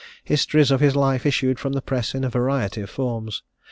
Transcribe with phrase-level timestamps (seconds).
[0.23, 3.43] Histories of his life issued from the press in a variety of forms.